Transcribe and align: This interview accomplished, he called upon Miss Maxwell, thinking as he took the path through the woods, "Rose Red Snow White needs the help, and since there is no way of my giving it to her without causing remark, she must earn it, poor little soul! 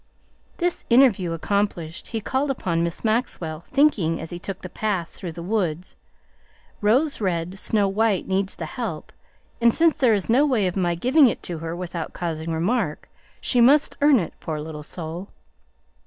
This 0.57 0.83
interview 0.89 1.31
accomplished, 1.31 2.07
he 2.07 2.19
called 2.21 2.49
upon 2.49 2.81
Miss 2.83 3.03
Maxwell, 3.05 3.59
thinking 3.59 4.19
as 4.19 4.31
he 4.31 4.39
took 4.39 4.63
the 4.63 4.67
path 4.67 5.09
through 5.09 5.33
the 5.33 5.43
woods, 5.43 5.95
"Rose 6.81 7.21
Red 7.21 7.59
Snow 7.59 7.87
White 7.87 8.27
needs 8.27 8.55
the 8.55 8.65
help, 8.65 9.13
and 9.61 9.71
since 9.71 9.95
there 9.95 10.15
is 10.15 10.27
no 10.27 10.43
way 10.43 10.65
of 10.65 10.75
my 10.75 10.95
giving 10.95 11.27
it 11.27 11.43
to 11.43 11.59
her 11.59 11.75
without 11.75 12.13
causing 12.13 12.51
remark, 12.51 13.09
she 13.39 13.61
must 13.61 13.95
earn 14.01 14.17
it, 14.17 14.33
poor 14.39 14.59
little 14.59 14.81
soul! 14.81 15.27